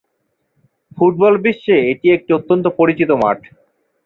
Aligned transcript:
Football 0.97 1.33
বিশ্বে 1.45 1.75
এটি 1.91 2.07
একটি 2.11 2.31
অত্যন্ত 2.37 2.65
পরিচিত 2.79 3.09
মাঠ। 3.21 3.39